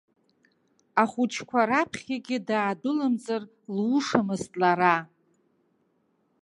Ахәыҷқәа 1.01 1.59
раԥхьагьы 1.69 2.37
даадәылымҵыр 2.47 3.43
лушамызт 3.75 4.51
лара. 4.61 4.95